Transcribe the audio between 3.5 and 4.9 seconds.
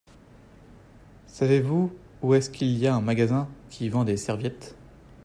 qui vend des serviettes?